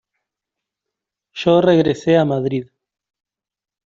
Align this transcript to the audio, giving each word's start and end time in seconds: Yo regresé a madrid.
Yo 1.35 1.61
regresé 1.61 2.17
a 2.17 2.25
madrid. 2.25 2.65